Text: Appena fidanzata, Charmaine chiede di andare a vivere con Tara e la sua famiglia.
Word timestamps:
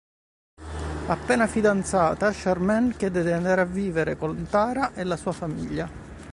Appena 1.09 1.45
fidanzata, 1.45 2.31
Charmaine 2.33 2.95
chiede 2.97 3.21
di 3.21 3.29
andare 3.29 3.61
a 3.61 3.65
vivere 3.65 4.17
con 4.17 4.47
Tara 4.49 4.95
e 4.95 5.03
la 5.03 5.15
sua 5.15 5.31
famiglia. 5.31 5.87